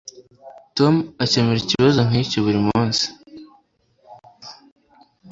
[0.77, 3.05] Tom akemura ikibazo nkicyo buri munsi